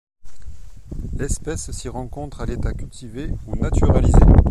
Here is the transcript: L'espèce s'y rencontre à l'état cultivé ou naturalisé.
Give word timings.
L'espèce 1.13 1.69
s'y 1.69 1.87
rencontre 1.87 2.41
à 2.41 2.47
l'état 2.47 2.73
cultivé 2.73 3.29
ou 3.45 3.55
naturalisé. 3.55 4.17